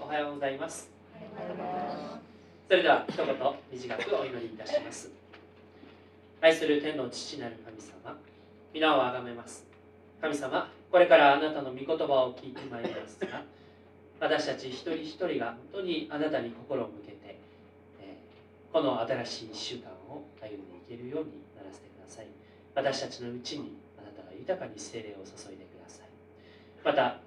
[0.00, 0.88] おはようございます。
[2.68, 3.26] それでは一言
[3.72, 5.10] 短くお祈りいたします。
[6.40, 8.16] 愛する天の父なる神様
[8.72, 9.66] 皆をあがめます。
[10.20, 13.42] 神様これからあなたの御言葉を聞いてまいりますが
[14.20, 17.38] 私たち一人一人が本当にあなたに心を向けて、
[18.00, 22.26] えー、この新しい1週間を歩んでいけるようにならせてください。
[22.74, 26.08] 私たちのうちにあなたが豊かに精霊を注いでください。
[26.84, 27.18] また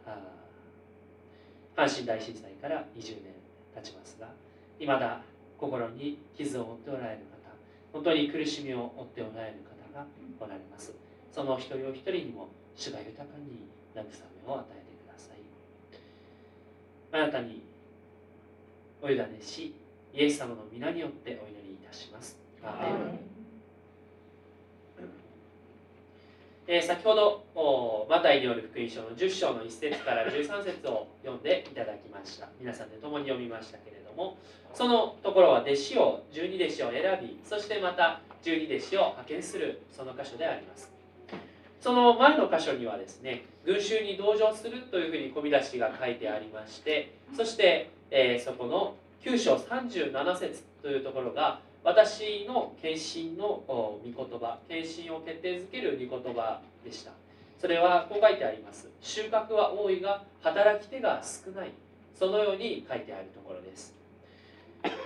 [1.82, 3.34] 阪神大震災から20年
[3.74, 4.28] 経ちますが
[4.80, 5.22] いまだ
[5.58, 7.42] 心に傷を負っておられる方
[7.92, 10.06] 本当に苦しみを負っておられる方が
[10.40, 10.94] おられます。
[11.34, 15.38] その一人お一人にも主が豊かに慰めを与えてください。
[17.12, 17.64] あなたに
[19.02, 19.74] お委ねし
[20.14, 22.38] イエス様の皆によってお祈りいたします。
[22.64, 23.21] アーメン。
[26.74, 32.48] えー、先ほどマタイによる福音書の10章の1節から13節を読んでいただきました。
[32.62, 34.38] 皆さんで共に読みましたけれども
[34.74, 40.90] そのところは弟子を12弟子を選びそしてまた12弟子を派遣するその箇所であります。
[41.82, 57.12] その前の箇所にはですね群衆に同情するというふうに込み出しが書いてありましてそして、えー、そこの9章37節というところが私の献身の御言葉献身を決定づける御言葉でした。
[57.60, 58.90] それはこう書いてあります。
[59.02, 61.72] 収穫は多いが働き手が少ない。
[62.14, 63.96] そのように書いてあるところです、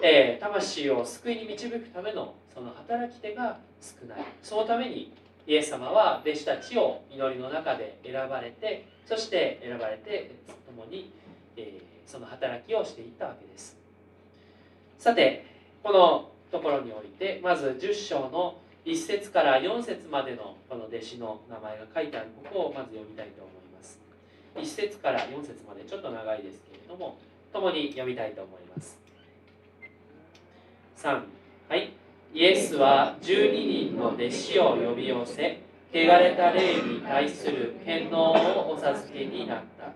[0.04, 4.26] えー、魂を救いに導くためのその働き手が少ない。
[4.44, 5.14] そのために
[5.48, 11.14] イエス様は弟子たちを祈りの中で選ばれてそして選ばれて共に、
[11.56, 13.78] えー、その働きをしていったわけです。
[14.98, 15.46] さて
[15.84, 24.00] このところにおいてまず10章の1節から4節までのこの弟子の名前が書いてあるここをまず読みたいと思います。
[24.56, 27.18] 1節から4節までちょっと長いですけれども
[27.52, 28.98] 共に読みたいと思います。
[30.98, 31.24] 3
[31.68, 31.92] はい。
[32.34, 35.60] イエスは12人の弟子を呼び寄せ
[35.92, 39.88] 汚れた霊に対する権能をお授けになった。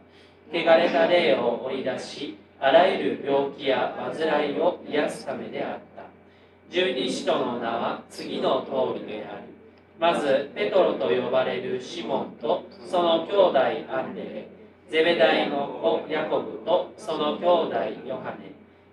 [0.52, 5.89] 汚れた霊を追い出しあらゆる病気や患いを癒すためであった。
[6.70, 9.44] 十二使徒の名は次の通りである。
[10.00, 13.60] まずペトロと呼ばれるシモンとその兄弟
[13.92, 14.48] アンデレ。
[14.90, 17.76] ゼベダイの子ヤコブとその兄弟
[18.08, 18.52] ヨハネ。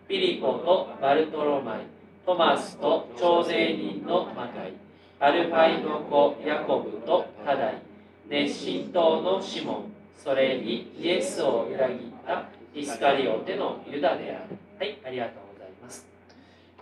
[0.09, 1.81] ピリポとバルトロマイ。
[2.25, 4.72] トマスと徴税人のマタイ。
[5.20, 7.82] アルファイの子ヤコブとタダイ。
[8.28, 9.92] 熱心党のシモン。
[10.16, 14.56] それにイエスを裏切ったイスカリオテのユダである。
[14.78, 15.45] はいありがとう。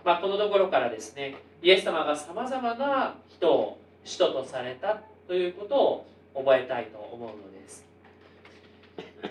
[0.05, 6.05] まあ、このところからですねイエス様がさまざまな人を使徒とされたということを
[6.35, 7.83] 覚えたいと思うのです。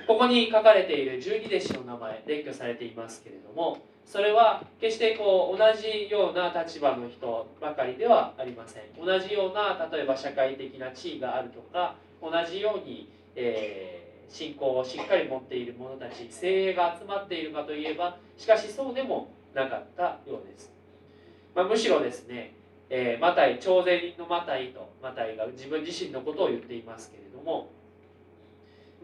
[0.09, 8.83] ここに書かれている十二弟子の名前列挙されていますけれどもそれは決してこう同じような立場の人ばかりではありません。
[8.99, 20.73] 同じような例えば社会的な地位があるとか同じように、えー、信仰をしっかり持っている者たち精鋭が集まっているかといえばしかしそうでもなかったようです、
[21.55, 22.55] まあ、むしろですね、
[22.91, 27.71] えー、マタイ徴税人のマタイとマタイが自分自身のことを言っていますけれども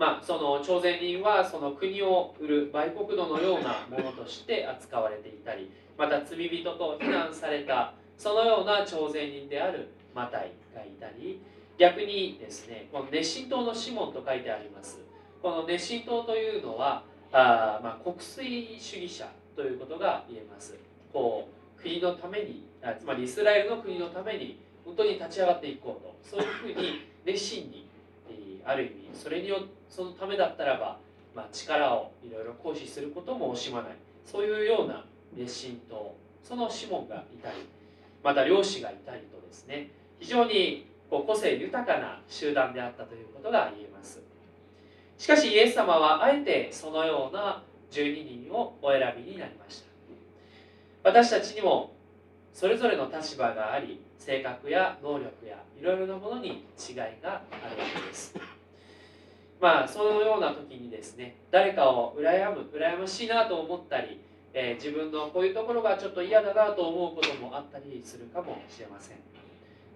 [0.00, 11.42] まあ、その徴税人はその国を売る売国奴のようなものとして扱われていたりまた罪人と非難されたそのような徴税人であるマタイがいたり
[11.76, 15.00] 逆にですねこの熱心党のシモンと書いてあります。
[15.42, 20.76] この熱心党というのはあ、まあ、国粋主義者ということが言えます。
[21.12, 22.64] こう国のために
[22.98, 26.10] つまりイスラエルの国のために本当に立ち上がっていこうと。
[26.22, 27.86] そういうふうに熱心に
[28.64, 29.56] ある意味それによ
[29.88, 30.98] そのためだったらば、
[31.34, 33.92] まあ、力をいろいろ行使することも惜しまない。
[34.24, 37.56] そういうような熱心とそのシモンがいたり
[38.22, 39.90] また漁師がいたりとですね。
[40.18, 44.20] 非常にこう個性豊かな集団であったということが言えます。
[45.18, 49.90] しかしイエス様はあえてそのような12人をお選びになりました。
[51.02, 51.92] 私たちにも
[52.52, 57.42] それぞれの立場があり性格や能力やいろいろなものに違いがあるわ
[57.94, 58.34] けです。
[59.60, 64.20] まあそのような時にですね誰かを羨む羨ましいなと思ったり、
[64.54, 69.18] えー、自分のこういうところがちょっと嫌だなと思うこともあったりするかもしれません。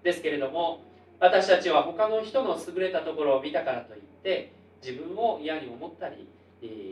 [0.03, 0.83] ですけれども
[1.19, 4.53] 私たちは他の人の優れたところを見たからといって
[4.83, 6.29] 自分を嫌に思ったり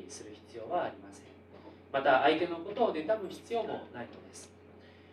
[0.09, 1.25] する必要はありません。
[1.93, 4.51] また相手のことを妬む必要もないのです。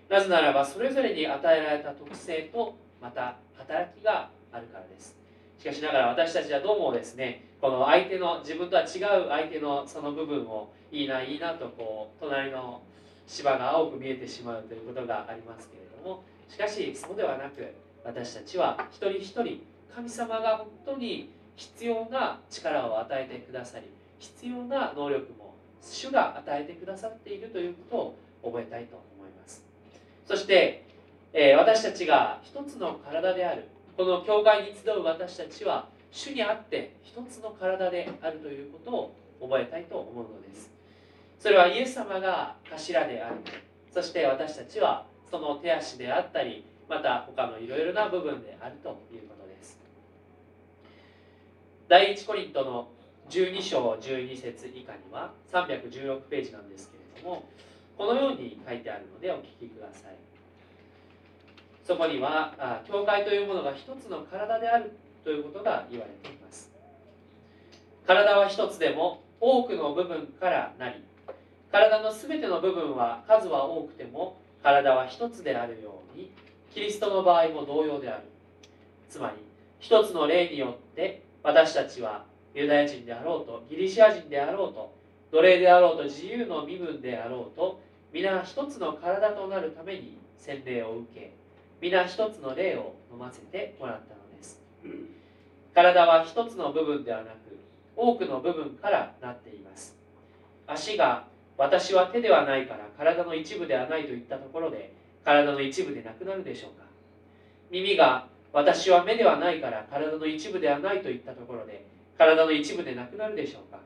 [0.10, 5.20] なぜならばそれぞれに与えられた特性とまた働きがあるからです。
[5.60, 12.82] しかしながら私たちはどうもですねこの相手の自分とは違う相手のその部分をいいないいなとこう隣の
[13.28, 17.76] 芝が青く見えてしまうということがありますけれどもしかしそうではなく
[18.06, 19.62] 私たちは一人一人
[19.94, 23.86] 神様が本当に必要な力を与えてくださり
[24.20, 29.64] 必要な能力も主が与えてくださっているということを覚えたいと思います。
[30.28, 30.86] そして、
[31.34, 33.66] えー、私たちが一つの体である。
[33.98, 40.70] この教会に集う私たちは主にあって一つの体であるということを覚えたいと思うのです。
[41.40, 43.36] それはイエス様が頭である。
[43.94, 49.80] そして私たちはその手足であったりまた他のいろいろな部分であるということです。
[51.88, 52.88] 第一コリントの
[53.30, 57.44] 12章12節以下には316ページなんですけれども
[57.98, 60.16] このように書いてあるのでお聞きください。
[61.86, 64.92] そこには教会というものが一つの体である
[65.24, 66.72] ということが言われています。
[68.06, 71.04] 体は一つでも多くの部分からなり
[71.72, 76.32] 体の全ての部分は数は多くても体は一つであるように
[76.74, 78.24] キリストの場合も同様である。
[79.10, 79.38] つまり
[79.80, 84.92] 一つの例によって私たちはユダヤ人であろうとギリシア人であろうと
[85.32, 87.80] 奴隷であろうと自由の身分であろうと
[88.12, 91.32] 皆一つの体となるために洗礼を受け
[91.82, 94.60] 皆一つの霊を飲ませてもらったのです。
[95.74, 97.36] 体は一つの部分ではなく
[97.96, 99.96] 多くの部分からなっています。
[100.68, 101.26] 足が
[101.58, 104.94] 私は手ではないから体の一部ではないといったところで
[105.24, 106.86] 体の一部でなくなるでしょうか。
[107.70, 111.86] 耳が私は目ではないから体の一部ではないといったところで
[112.20, 113.80] 体の一部でなくなるでしょうか？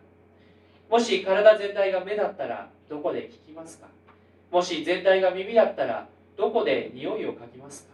[0.89, 3.88] もし体全体が目だったらどこで聞きますか？
[4.51, 7.94] もし全体が耳だったらどこで匂いを嗅ぎますか？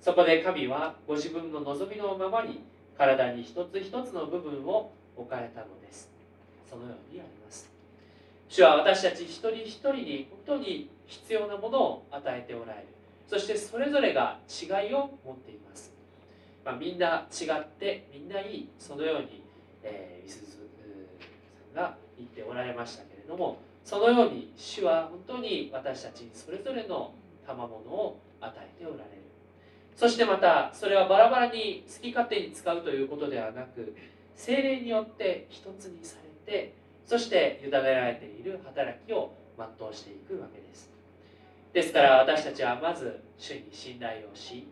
[0.00, 2.62] そこで神はご自分の望みのままに
[2.96, 6.08] 体に一つ一つの部分を置かれたのです。
[6.70, 7.68] そのようにあります。
[8.48, 12.86] 主は私たち一人一人に本当に必要なものを与えておられる。
[13.26, 15.92] そしてそれぞれが違いを持っています、
[16.64, 19.42] まあ、みんな違ってみんないいそのように、
[19.82, 20.58] えー、美鈴さ
[21.72, 27.12] んが言っておられましたけれどもそのように主は本当に私たちにそれぞれの
[27.46, 29.06] 賜物を与えておられる。
[29.96, 33.94] そしてまたそれはバラバラに好き勝手に使うということではなく
[34.34, 36.16] 精霊によって一つにさ
[36.46, 36.74] れて
[37.04, 40.90] そして委ねられている働きを全うしていくわけです。
[41.72, 44.66] ですから私たちはまず主に信頼をし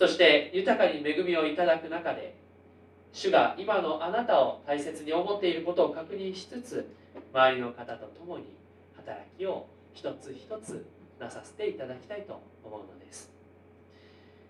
[0.00, 2.34] そして豊かに恵みをいただく中で
[3.12, 6.90] 主が今のあなたを大切に思っていることを確認しつつ
[7.34, 8.44] 周りの方と共に
[8.96, 10.86] 働きを一つ一つ
[11.20, 13.30] なさせていただきたいと思うのです。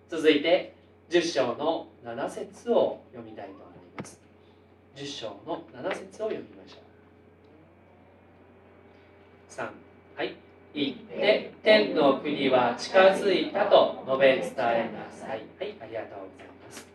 [0.07, 0.73] 続いて
[1.09, 3.65] 10章の7節を読みたいと思い
[3.97, 4.21] ます。
[4.95, 6.77] 10章の7節を読みましょ
[9.49, 9.51] う。
[9.51, 9.69] 3
[10.15, 10.50] はい。
[10.73, 15.29] 行って天の国は近づいたと述べ伝えなさい。
[15.29, 16.87] はいありがとうございます。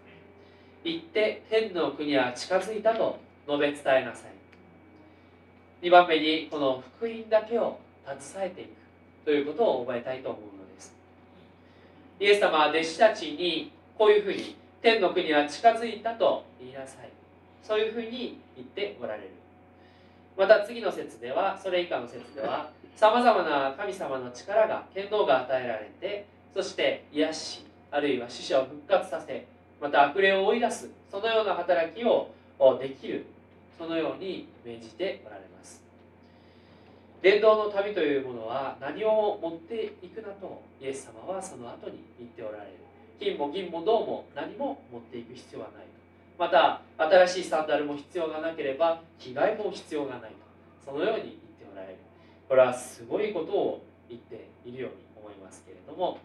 [0.82, 5.86] 行って天の国は近づいたと述べ伝えなさい。
[5.86, 8.70] 2番目にこの福音だけを携えていく
[9.26, 10.96] ということを覚えたいと思うのです。
[12.18, 17.10] イエス様は弟子たちにこういうふうに天の国は近づいたと言いなさい。
[17.62, 19.30] そういうふうに言っておられる。
[20.38, 29.46] また次の説ではそれ以下の説ではさまざまな神様の力が剣道が与えられてそして癒しあるいは死者を復活させ
[29.80, 32.30] また悪霊を追い出すそのような働きを
[32.80, 33.26] できる
[33.78, 35.82] そのように命じておられます。
[37.22, 42.72] 伝道の旅というものは何を持っていくなとイエス様はその後に言っておられる。
[43.18, 45.86] 金も銀も銅も何も持っていく必要はない。
[46.38, 50.36] また新しいサンダルも必要がなければ着替えも必要がないと。
[50.92, 51.38] そのように
[52.48, 56.18] これはすごいことを言っているように思いますけれども。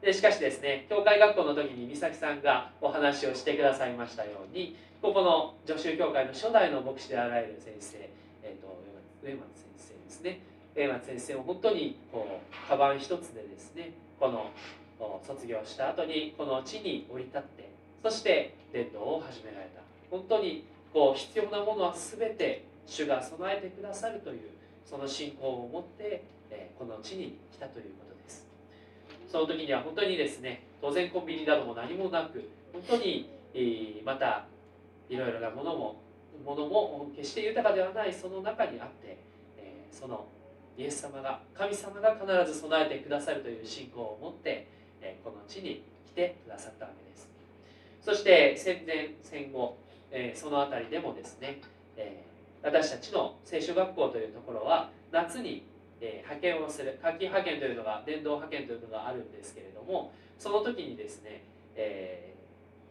[0.00, 7.96] でしかしですね教会学校の時に美咲さんがお話をしてくださいましたようにここの女子教会の初代の牧師であられる先生、
[8.44, 8.78] えーと、
[9.24, 10.40] 上松先生ですね。
[10.76, 14.52] 上松先生を本当にこうカバン一つでですねこの
[15.26, 17.68] 卒業した後にこの地に降り立って
[18.02, 19.82] そして伝道を始められた。
[20.10, 24.57] 本当にこう必要なものは全て主が備えてくださるという
[24.88, 28.48] その信仰を持って、えこの地に来たということです。
[29.30, 33.28] その時には本当にですね当然コンビニなども何もなく本当に、
[34.02, 34.46] また
[35.10, 36.00] いろいろなものも
[36.42, 39.18] ものも決して豊かではないその中にあって、
[39.58, 40.24] えその
[40.78, 44.68] イエス様が神様が必ず備えてくださるという信仰を持って、
[45.02, 47.28] えこの地に来てくださったわけです。
[48.00, 49.76] そして戦前戦後、
[50.10, 51.60] え、その辺りでもですね、
[51.96, 55.64] えー、私たちの聖書学校というところは夏に、
[56.00, 61.42] え、派遣をする夏季派遣というのが電動派遣というのがあるんですけれどもその時にですね、
[61.76, 62.34] え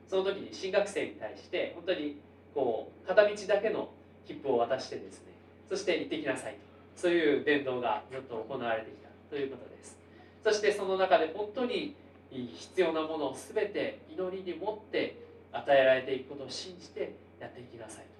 [0.08, 2.18] ー、その時に新学生に対して本当に
[2.54, 3.90] こう片道だけの
[4.26, 5.34] 切符を渡してですね
[5.70, 6.68] そして行ってきなさいと。
[6.98, 9.96] そういう伝道がずっと行われてきたということです。
[10.44, 11.96] そしてその中で本当に
[12.32, 15.16] 必要なものを全て祈りに持って
[15.52, 18.17] 与えられていくことを信じてやっていきなさいと。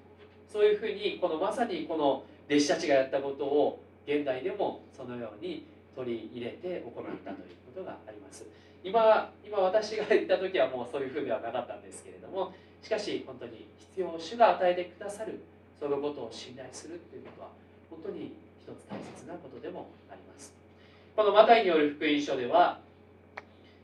[0.52, 8.46] そういうふうにこのまさにこの弟子たちがやったことを現代でもそのように取り入れて行ったということがあります。
[8.84, 15.42] 今今私が言った時はもうそういうふうではなかったんですけれどもしかし本当に必要を主が与えてくださる
[15.80, 17.48] そのことを信頼するということは
[17.90, 20.54] 本当に一つ大切なことでもあります。
[21.16, 22.80] このマタイによる福音書では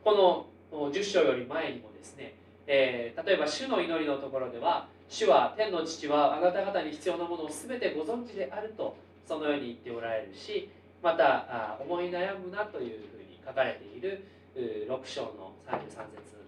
[0.03, 2.36] この10章より前にもですね、
[2.67, 8.95] えー、例えば主の祈りのところでは主は天の父はあなた方に必要なものを全てご存知であると
[9.27, 10.69] そのように言っておられるし
[11.01, 15.93] また思い悩むなというふうに書かれている6章の33節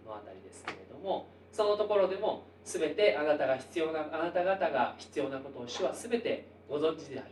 [0.06, 7.30] のあたりですけれどもそのところでも全てあなたが必要なあなた方が必要なことを主は全てご存知である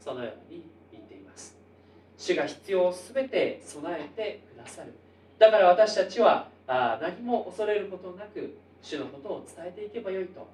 [0.00, 1.56] とそのように言っています。
[2.16, 4.92] 主が必要を全て備えてくださる。
[5.38, 10.46] だから私たちは何も恐れることなく主のことを伝えていけばよいと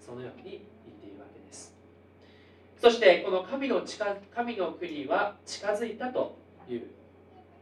[0.00, 1.74] そのように言っているわけです。
[2.76, 6.36] そしてこの神の近神の国は近づいたと
[6.68, 6.82] いう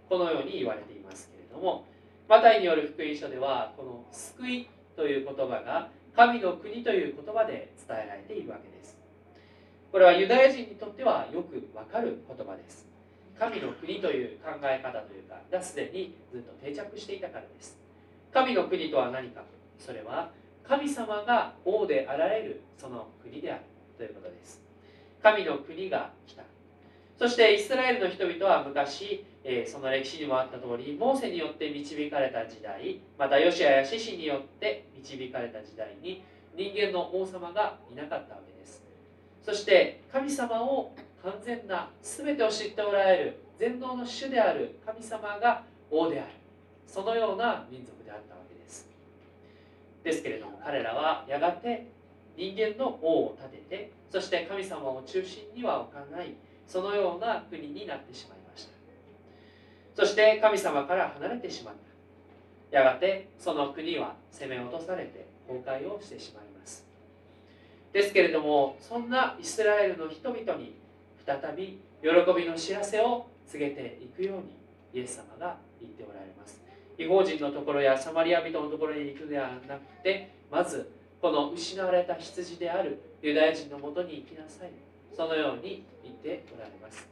[0.09, 1.85] このように言われていますけれども
[2.29, 8.97] マタイによる福音書ではこの救いという言葉が神の国という言葉で伝えられているわけです。
[9.91, 12.87] これはユダヤ人にとってはよくわかる言葉です。
[13.39, 17.79] 神の国という考え方というかがすでにずっと定着していたからです。
[18.33, 19.43] 神の国とは何か
[19.79, 20.31] それは
[20.67, 23.63] 神様が王であられるその国である
[23.97, 24.63] ということです。
[25.23, 26.43] 神の国が来た。
[27.19, 36.25] そしてイスラエルの人々は昔、え、その歴史にもあった通りモーセによって導かれた時代またヨシアやシシによって導かれた時代に
[36.57, 38.83] 人間の王様がいなかったわけです。
[39.45, 46.31] そして神様を完全な全てを知っておられる全能の主である神様が王である。
[46.87, 48.44] そのような民族であったわけです。
[50.05, 51.87] ですけれども彼らはやがて
[52.37, 56.35] 人間の王を立ててそして神様を中心には置かない
[56.67, 58.73] そのような国になってしまいました。
[59.95, 61.75] そして神様から離れてしまっ
[62.71, 62.77] た。
[62.77, 66.87] やがてその国は攻め落とされて崩壊をしてしまいます。
[67.93, 70.75] ですけれどもそんなイスラエルの人々に
[71.25, 74.57] 再び喜びの知らせを告げていくように
[74.93, 76.64] イエス様が言っておられます。
[76.99, 84.71] 違法人のところやサマリア人のところに行くではなくてまずこの失われた羊であるユダヤ人のもとに行きなさい。
[85.17, 87.09] そのように言っておられます。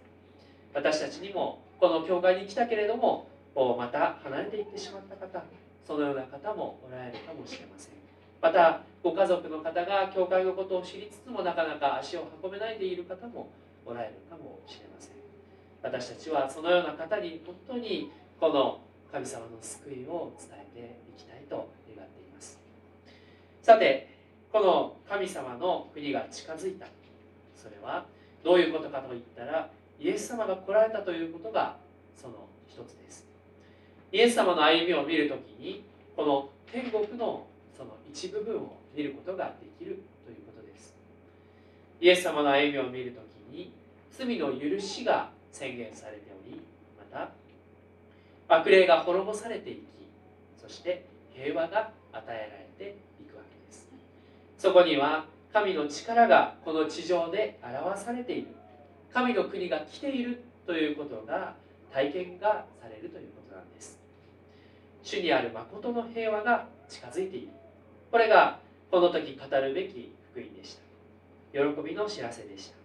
[0.75, 5.45] 私たちにもこの教会に来たけれどもまた離れていってしまった方
[5.87, 7.93] そのような方もおられるかもしれません。
[8.41, 13.49] またご家族の方が教会のことを知りつつもなかなか足を運べないでいる方も
[13.87, 15.12] おられるかもしれません。
[15.83, 18.81] 私たちはそのような方に本当にこの
[19.12, 22.59] 神様の救いを伝えていきたいと願っています。
[23.62, 24.09] さて
[24.50, 26.87] この神様の国が近づいた。
[27.54, 28.07] それは
[28.42, 31.76] どういうことかといったらイエス様が来られたということが
[32.16, 33.26] その一つです。
[34.11, 35.85] イエス様の歩みを見るときに
[36.16, 40.95] この天国のその一部分を見ることができるということです。
[42.00, 43.73] イエス様の歩みを見るときに
[44.11, 46.61] 罪の許しが宣言されており
[46.99, 47.31] また
[48.55, 49.83] 悪霊が滅ぼされていき
[50.61, 53.89] そして平和が与えられていくわけです。
[54.59, 58.49] そこには神の力がこの地上で表されている。
[59.13, 61.55] 神の国が来ているということが
[61.93, 63.99] 体験がされるということなんです。
[65.03, 67.49] 主にある誠の平和が近づいている。
[68.11, 68.59] これが
[68.91, 70.83] この時語るべき福音でした。
[71.53, 72.77] 喜びの知らせでした。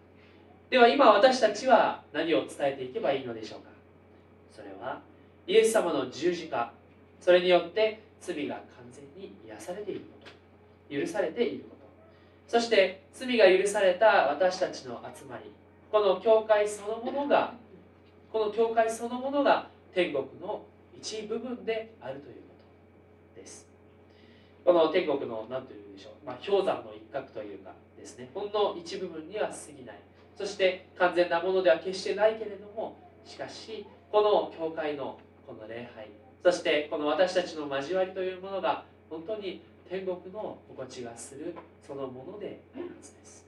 [0.70, 3.70] では今私たちは何を伝えていけばいいのでしょうか。
[4.52, 5.02] それは
[5.48, 6.72] イエス様の十字架
[7.20, 10.28] それによって罪が完全に癒されていること
[10.94, 11.78] 許されていること。
[12.48, 15.52] そして罪が許された私たちの集まり
[15.92, 17.54] この教会そのものが
[18.32, 20.64] この教会そのものが天国の
[20.98, 22.42] 一部分であるというこ
[23.36, 23.68] とです。
[24.64, 30.00] この天国の何というんでしょう、まあ、氷山の一角というかですねほんの一部分には過ぎない。
[30.38, 36.10] そして完全なものでは決してないけれどもしかしこの教会のこの礼拝。
[36.44, 43.46] そしてこの私たちの交わりというものが本当に天国の心地がするそのものであるはずです。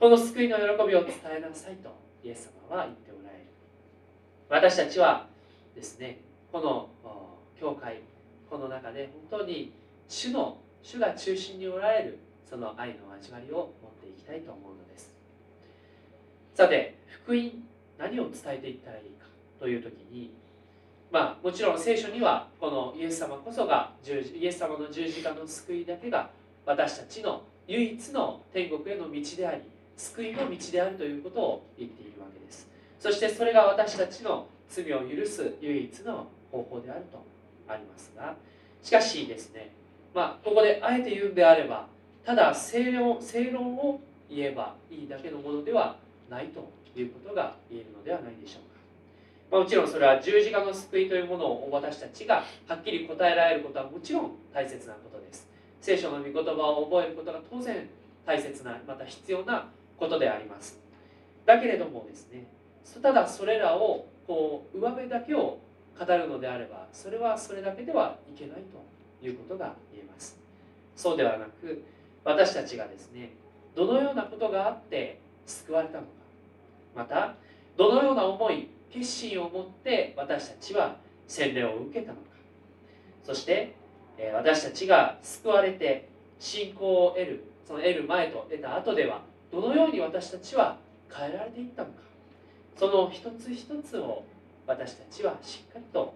[0.00, 3.44] この救いの喜びを伝えなさいとイエス様は言っておられる。
[4.48, 5.28] 私たちは
[5.74, 6.18] ですね
[6.52, 6.88] この
[7.58, 8.00] 教会
[8.50, 9.72] この中で本当に
[10.08, 15.12] 主の主が中心におられるその愛の交わりを持っていきたいと思うのです。
[16.54, 17.50] さて福音
[17.98, 19.23] 何を伝えていったらいいか。
[19.58, 20.30] という時に
[21.10, 26.30] まあもちろん聖書にはこのイエス様こそがイエス様の十字架の救いだけが
[26.66, 29.62] 私たちの唯一の天国への道であり
[29.96, 32.68] 救いの道であるということを言っているわけです。
[32.98, 37.22] そしてそれが私たちの罪を許す唯一の方法であると
[37.68, 38.34] ありますが
[38.82, 39.70] しかしですね
[40.14, 41.86] まあここであえて言うんであれば
[42.24, 45.96] ただ正論正論を言えばいいだけのものでは
[46.30, 46.68] ないと
[46.98, 48.73] いうことが言えるのではないでしょうか、
[49.54, 55.46] まあ、もちろんそれは十字架の救いというものを私たちがはっきり答えられることはもちろん大切なことです。
[55.80, 57.88] 聖書の御言葉を覚えることが当然
[58.26, 60.80] 大切なまた必要なことであります。
[61.46, 62.48] だけれどもですね
[63.00, 65.60] ただそれらをこう上辺だけを
[65.96, 70.36] 語るのであればそれはそれだけではいけないということが言えます。
[70.96, 71.84] そうではなく
[72.24, 73.30] 私たちがですね
[73.76, 76.08] どのようなことがあって救われたのか
[76.96, 77.36] また
[77.76, 80.96] どのような思い決心を持って私たちは
[81.26, 82.22] 洗礼を受けたのか。
[83.24, 83.74] そして
[84.32, 86.08] 私たちが救われて
[86.38, 90.76] 信仰を得るその得る前と得た後ではどのように私たちは
[91.12, 91.94] 変えられていったのか。
[92.76, 94.24] その一つ一つを
[94.66, 96.14] 私たちはしっかりと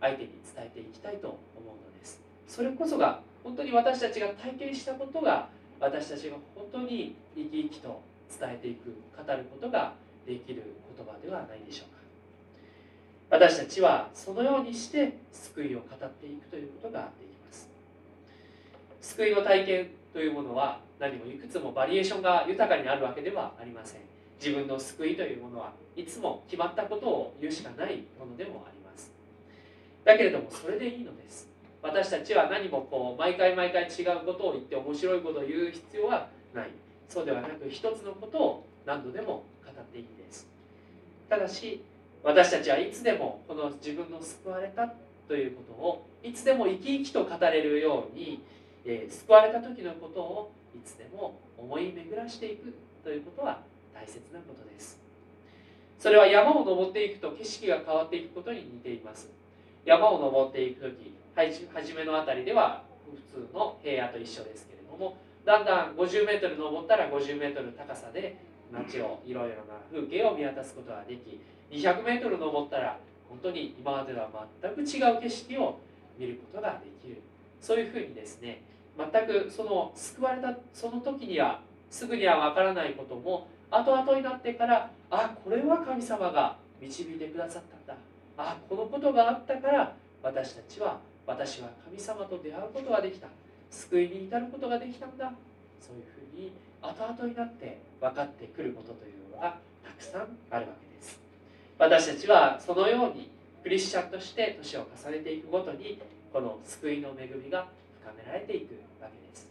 [0.00, 2.22] 相手に伝えていきたいと思うのです。
[2.46, 8.00] それこそが本当に私たちが体験したことが私たちが本当に生き生きと
[8.38, 9.92] 伝えていく語ることが
[10.30, 10.62] できる
[10.96, 12.00] 言葉ではないでしょうか。
[13.30, 17.68] 私たちはそのようにして救いを語っていくということができます。
[19.00, 24.00] 救いの体験というものは何もいくつもバリエーションが豊かにあるわけではありません。
[24.40, 29.10] 自分の救いというものはいつも決まったことを言うしかないものでもあります。
[30.04, 31.48] だけれどもそれでいいのです。
[31.82, 36.70] 私たちは何もこう毎回毎回違うことを言って面白いことを言う必要はない。
[37.08, 39.42] そうではなく一つのことを何度でも
[39.80, 40.46] 語っていいです
[41.28, 41.82] ただし
[42.22, 44.92] 私たちはいつでもこの自分の救われた
[45.26, 48.42] ということをいつでも生き生きと語れるように、
[48.84, 53.60] えー、救われた時のことをいつでも思い巡らしていくということは
[53.94, 54.98] 大切なことです。
[55.98, 59.30] それは山を登っていくと景色が変わっていくことに似ています。
[59.84, 61.14] 山を登っていく時
[61.72, 62.82] 初めの辺りでは
[63.32, 68.36] 普通の平野と一緒ですけれどもだんだん 50m 登ったら 50m 高さで
[68.72, 74.28] 街をいろいろな風景を見渡すことができ 200m 登ったら本当に今までは
[74.62, 75.78] 全く違う景色を
[76.18, 77.22] 見ることができる。
[77.60, 78.62] そういうふうにですね
[78.96, 87.94] 全くその救われたその時にはすぐには分からないことも後々になってからあこれは神様が導いてくださったんだ。
[88.36, 93.28] あこのことがあったから私たちは私は神様と出会うことができた。
[93.70, 95.32] 救いに至ることができたんだ。
[95.80, 96.52] そういうふうに
[96.82, 101.20] 後々になって分かってくることというのがたくさんあるわけです。
[101.78, 103.30] 私たちはそのように
[103.62, 106.00] クリスチャンとして年を重ねていくごとに
[106.32, 107.66] この救いの恵みが
[108.02, 109.48] 深められていくわけです。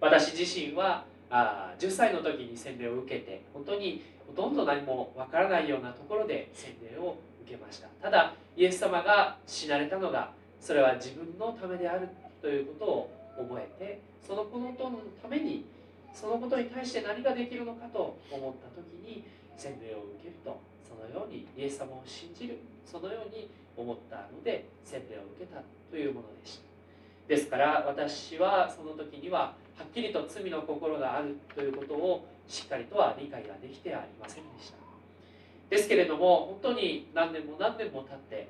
[0.00, 7.88] 私自身はあ10歳の時に洗礼を受けて本当にほとんど何もわからないようなところで洗礼を受けました。
[8.02, 12.08] ただイエス様が死なれたのがそれは自分のためである
[12.40, 15.64] ということを覚えてそのことのために
[16.16, 19.22] そのことに対して何ができるのかと思った時に
[19.54, 26.64] 洗礼を受けるとそのようにイエス様を信じるそのように思ったので洗礼を受けたというものでした。
[27.28, 34.76] ですから私はその時にははっきりと罪の心があるということをしっかりとは理解ができてありませんでした。
[35.68, 38.48] ですけれども本当に何年も何年も経って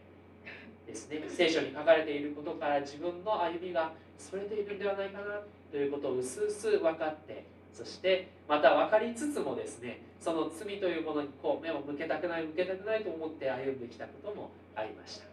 [0.86, 5.40] ですね聖書に書かれていることから自分の歩みがそれているんではないかな
[5.72, 15.26] ということをうすうす分かってそしてまた分かりつつもですねその罪というものにこう目を向けたくない向けたくないと思って歩んできたこともありました。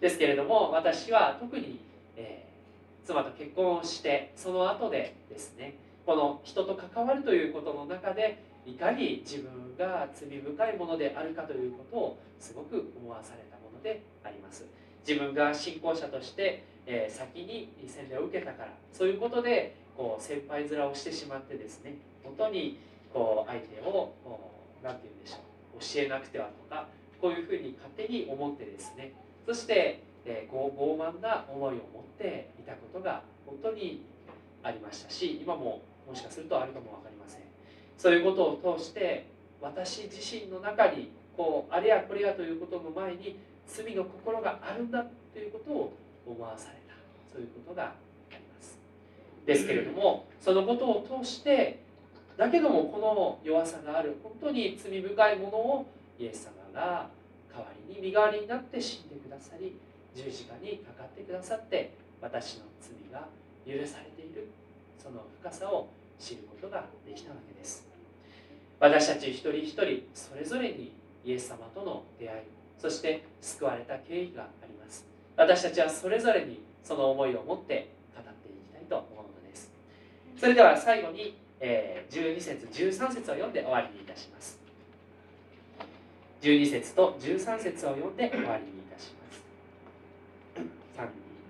[0.00, 1.80] ですけれども私は特に、
[2.16, 5.74] えー、妻と結婚をしてその後でですね
[6.06, 14.64] この人と関わるということの中でいかに自分が罪深いものであるかということをすごく思わされたものであります。
[15.06, 22.78] 自分が信仰者として、えー、先に洗礼を受けたからそういうことでこう先輩面をしてしまってですね本当に
[23.12, 24.14] こう相手を
[24.80, 25.38] 何て言うんでしょ
[25.76, 26.86] う教えなくてはとか
[27.20, 29.12] こういうふうに勝手に思ってですね
[29.44, 31.82] そしてえ傲慢な思いを持っ
[32.18, 34.04] ていたことが本当に
[34.62, 37.40] ありましたし今ももしかするとあるかも分かりません。
[37.96, 39.26] そういうことを通して
[39.60, 45.92] 私自身の中にこうあれやこれやということの前に罪の心があるんだということを
[46.26, 46.94] 思わされた。
[47.32, 47.92] そういうことが
[49.46, 51.80] ですけれどもそのことを通して
[52.36, 55.86] だけどもこの弱さがある本当に罪深いものを
[56.18, 57.08] イエス様が
[57.52, 59.76] 代わりに身代わりになって死んでくださり
[60.14, 63.26] 十字架にかかってくださって私の罪が
[63.66, 64.48] 許されている
[65.02, 67.86] その深さを知ることができたわけです。
[68.80, 70.92] 私たち一人一人それぞれに
[71.24, 72.40] イエス様との出会い
[72.78, 75.04] そして救われた経緯があります。
[75.36, 79.70] 私たちはそれぞれにその思いを持って語っていきたいと思うのです
[80.38, 84.58] それでは最後に、え12節13節を読んで終わりにいたします。
[86.40, 91.00] 12節と13節を読んで終わりにいたします。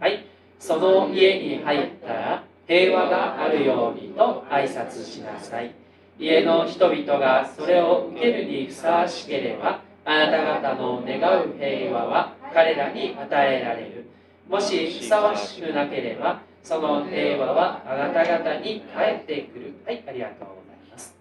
[0.01, 0.25] はい。
[0.59, 5.75] その家に入ったら平和があるようにと挨拶しなさい。
[6.19, 14.07] 家の人々がそれを受けるにふさわしければあなた方の願う平和は彼らに与えられる。
[14.49, 19.73] もしふさわしくなければその平和はあなた方に返ってくる。
[19.87, 21.17] はいありがとうございます。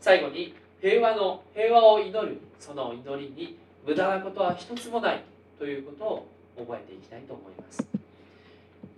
[0.00, 3.56] 最後に平和の平和を祈るその祈りに
[3.86, 5.22] 無駄なことは一つもない
[5.60, 6.26] ということを
[6.58, 7.86] 覚えていきたいと思います。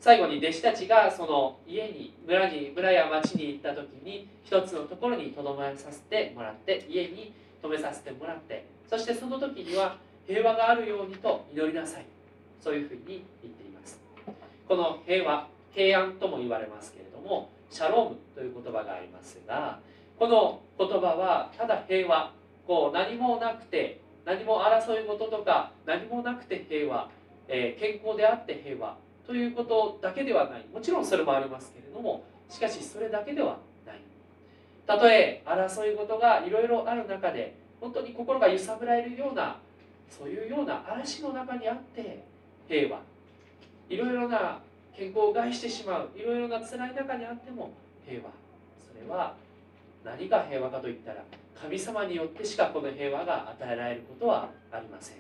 [0.01, 12.07] 最後に弟子たちがその家に村に村や町に行った時に一つのところにとどめさせてもらって家に泊めさせてもらってそしてその時には平和があるようにと祈りなさい。
[12.63, 13.01] そういうふうに
[13.43, 14.01] 言っています。
[14.67, 19.79] この平和平安とも言われますけれどもシャロームという言葉がありますが
[20.19, 22.33] この言葉はただ平和
[22.67, 27.11] こう何もなくて何も争い事とか何もなくて平和、
[27.47, 30.65] えー、健康であって平和ということだけではない。
[30.73, 34.01] もちろんそれもありますけれどもしかしそれだけではない。
[34.87, 39.59] たとえ争い事がいろいろある中で本当に心が揺さぶられるような
[40.09, 42.25] そういうような嵐の中にあって
[42.69, 43.01] 平和
[43.89, 44.61] いろいろな
[44.97, 46.11] 健康を害してしまう。
[46.17, 47.71] いろいろな辛い中にあっても
[48.07, 48.31] 平和。
[48.79, 49.35] それは
[50.05, 51.23] 何が平和かといったら
[51.61, 55.17] 神様によってしかこの平和が与えられることはありません。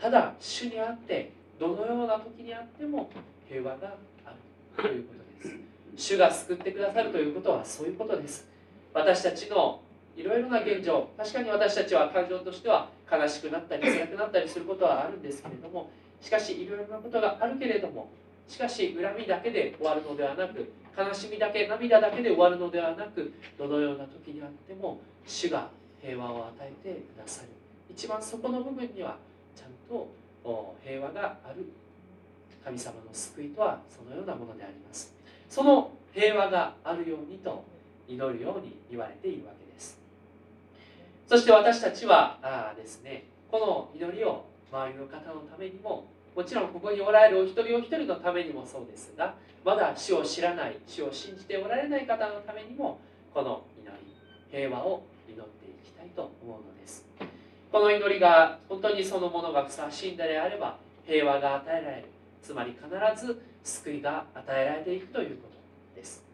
[0.00, 3.10] ただ主にあってどのような時にあっても
[3.48, 3.94] 平和が
[4.26, 4.36] ある。
[4.82, 5.56] ということです。
[5.96, 8.46] 主が救ってくださるということはそういうことです。
[8.92, 9.80] 私たちの
[10.16, 15.90] いろいろな現状確かに私たちは感情としては悲しくなったり辛くなったりすることはあるんですけれども
[16.20, 18.10] しかしいろいろなことがあるけれども
[18.48, 25.68] しかし恨みだけで終わるのではなく悲しみだけ涙だけで終わるのではなくどのような時にあっても主が
[26.02, 27.48] 平和を与えてくださる。
[27.90, 29.16] 一番そこの部分には
[29.54, 30.08] ちゃんと
[30.82, 31.66] 平和がある。
[32.64, 35.14] 神様の救いとはそのようなものであります。
[35.48, 37.64] その平和があるようにと
[38.06, 39.98] 祈るように言われているわけです。
[41.26, 46.04] そして私たちはあですねこの祈りを周りの方のためにも
[46.38, 53.00] もちろんここにおられるお一人お一人のためにもそうですがまだ死を知らない死を信じておられない方のためにも
[53.34, 54.14] この祈り
[54.48, 57.04] 平和を祈っていきたいと思うのです。
[57.72, 62.04] この祈りが本当にそのものがふさわしいんであれば平和が与えられる
[62.40, 66.24] つまり必ず救いが与えられていくということです。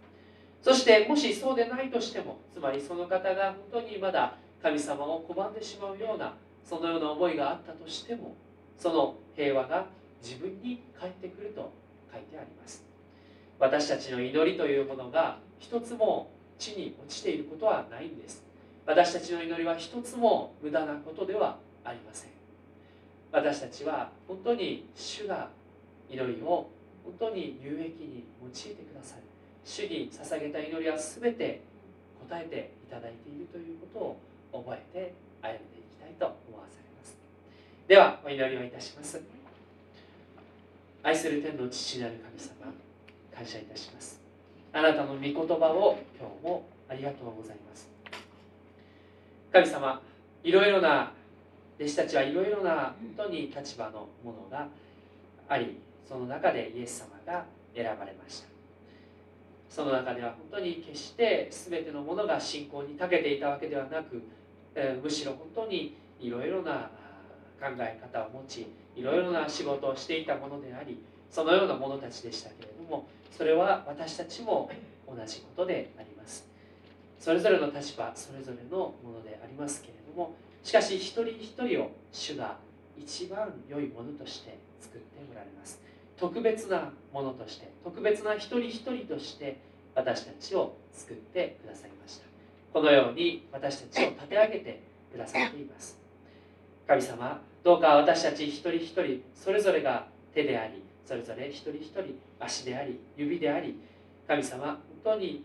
[0.60, 8.36] そしてもしそうでないとしてもつまりその方が本当にまだ神様を拒んでしまうようなそのような思いがあったとしても
[8.76, 9.86] その平和が
[10.22, 11.72] 自分に返ってくると
[12.12, 12.84] 書いてあります。
[13.58, 18.42] 私たちの祈りというものが一つも地に落ちていることはないんです。
[18.86, 22.30] 私たちの祈りは一つも無駄なことではありません。
[23.32, 25.50] 私たちは本当に主が
[26.08, 26.68] 祈りを
[27.04, 29.22] 本当に有益に用いてくださる。
[29.64, 31.62] 主に捧げた祈りは全て
[32.28, 34.16] 答えていただいているというこ
[34.52, 37.16] とを覚えて歩んでいきたいと思わされます
[37.86, 39.20] ではお祈りをいたします。
[41.02, 42.72] 愛する天の父なる神様
[43.34, 44.22] 感謝いたします。
[44.72, 47.90] あなたの御言葉を今日もありがとうございます。
[49.52, 50.00] 神様
[50.42, 51.12] いろいろな
[51.78, 54.66] 弟子たちはいろいろな本当に立場のものが
[55.46, 57.44] ありその中でイエス様が
[57.74, 58.48] 選ばれました。
[59.68, 64.22] その中では本当に決して全てのものが信仰に長けていたわけではなく、
[64.74, 66.88] えむしろ本当にいろいろな
[67.64, 74.70] 考え方を持ちいろいろな仕事をしていたものでありそのような者たちでしたけれどもそれは私たちも
[75.08, 76.46] 同じことであります。
[77.18, 82.58] それぞれの立場それぞれのものでありますけれどもしかし一人一人を主が
[82.98, 85.80] 一番良いものとして作っておられます。
[86.18, 89.56] 特別なものとして特別な一人一人として
[89.94, 92.26] 私たちを救ってくださいました。
[92.72, 95.98] このように私たちを立て上げてくださっています。
[96.86, 103.80] 神様どうか私たち一人一人それぞれが手でありそれぞれ一人一人足であり指であり
[104.28, 105.42] 神様本当に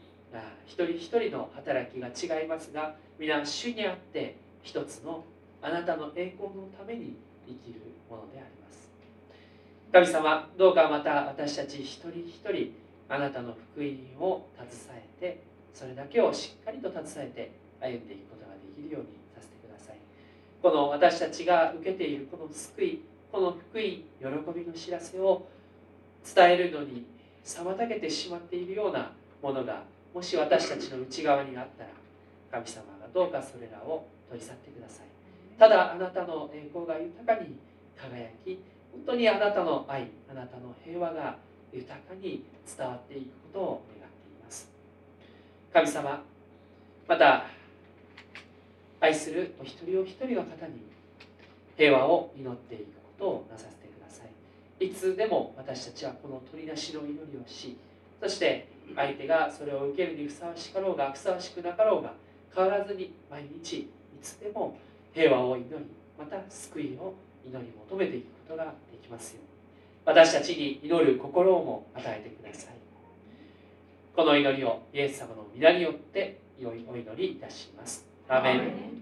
[0.65, 5.23] 一人一人の働きが違いますが皆主にあって一つの
[5.61, 7.15] あなたの栄光のために
[7.47, 7.79] 生きる
[8.09, 8.89] ものであります。
[9.91, 12.73] 神様どうかまた私たち一人一人
[13.07, 17.51] あなたの福音を携えてそれだけをしっかりと携えて
[17.81, 19.18] 歩んでいくことができるように
[20.61, 25.47] この私たちが受けているこの救いこの福音喜びの知らせを
[26.35, 27.05] 伝えるのに
[27.45, 31.89] 妨げてしまっているようなものがもし私たちの内側にあったら
[32.51, 35.05] 神様がどうかそれらを取り去ってください。
[35.57, 37.55] ただあなたの栄光が豊かに
[37.95, 38.59] 輝き
[38.91, 41.37] 本当にあなたの愛あなたの平和が
[41.71, 44.69] 豊かに伝わっていくことを願っています。
[45.71, 46.23] 神様
[47.07, 47.45] また
[48.99, 50.83] 愛するお一人お一人の方に
[51.77, 54.23] 平和を祈っていくことをなさせてくださ
[54.79, 54.85] い。
[54.85, 57.77] いつでも私たちはこの取り出しの祈りをし
[58.21, 62.13] そして相手がそれを受けるにふさわしかろうがふさわしくなかろうが
[62.53, 63.89] 変わらずに毎日い
[64.21, 64.77] つでも
[65.13, 65.85] 平和を祈り
[66.17, 67.13] また救いを
[67.45, 69.41] 祈り求めていくことができますよ
[70.05, 72.73] 私たちに祈る心をも与えてください。
[74.15, 78.08] この祈りをイエス様の皆によってお祈りいたします。
[78.29, 78.99] アメン